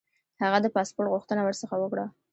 [0.41, 2.05] هغه د پاسپوټ غوښتنه ورڅخه وکړه.